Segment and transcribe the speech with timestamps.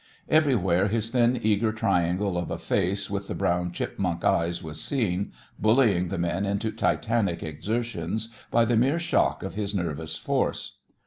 [0.29, 5.31] Everywhere his thin eager triangle of a face with the brown chipmunk eyes was seen,
[5.59, 10.79] bullying the men into titanic exertions by the mere shock of his nervous force.